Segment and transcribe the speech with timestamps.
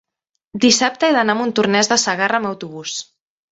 [0.63, 2.99] dissabte he d'anar a Montornès de Segarra amb autobús.